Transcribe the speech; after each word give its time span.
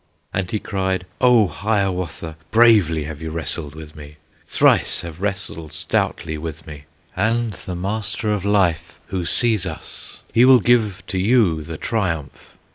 And 0.33 0.49
he 0.49 0.57
cried, 0.57 1.05
"O 1.21 1.45
Hiawatha! 1.47 2.35
Bravely 2.49 3.03
have 3.03 3.21
you 3.21 3.29
wrestled 3.29 3.75
with 3.75 3.95
me, 3.95 4.15
Thrice 4.47 5.01
have 5.01 5.21
wrestled 5.21 5.73
stoutly 5.73 6.39
with 6.39 6.65
me, 6.65 6.85
And 7.15 7.53
the 7.53 7.75
Master 7.75 8.31
of 8.31 8.43
Life, 8.43 8.99
who 9.09 9.25
sees 9.25 9.67
us, 9.67 10.23
He 10.33 10.43
will 10.43 10.59
give 10.59 11.03
to 11.05 11.19
you 11.19 11.61
the 11.61 11.77
triumph!" 11.77 12.57